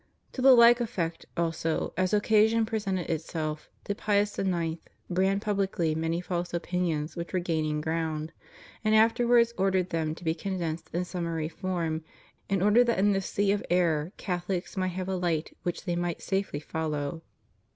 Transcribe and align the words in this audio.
To 0.31 0.41
the 0.41 0.53
like 0.53 0.81
effect, 0.81 1.27
also, 1.37 1.93
as 1.95 2.11
occasion 2.11 2.65
presented 2.65 3.07
itself, 3.07 3.69
did 3.83 3.99
Pius 3.99 4.39
IX. 4.39 4.81
brand 5.11 5.43
publicly 5.43 5.93
many 5.93 6.19
false 6.21 6.55
opinions 6.55 7.15
which 7.15 7.33
were 7.33 7.39
gaining 7.39 7.81
ground, 7.81 8.33
and 8.83 8.95
afterwards 8.95 9.53
ordered 9.59 9.91
them 9.91 10.15
to 10.15 10.23
be 10.23 10.33
condensed 10.33 10.89
in 10.91 11.05
sum 11.05 11.25
mary 11.25 11.49
form 11.49 12.03
in 12.49 12.63
order 12.63 12.83
that 12.83 12.97
in 12.97 13.11
this 13.11 13.27
sea 13.27 13.51
of 13.51 13.63
error 13.69 14.11
Catholics 14.17 14.75
might 14.75 14.87
have 14.97 15.07
a 15.07 15.19
hght 15.19 15.53
which 15.61 15.83
they 15.85 15.95
might 15.95 16.23
safely 16.23 16.59
follow. 16.59 17.21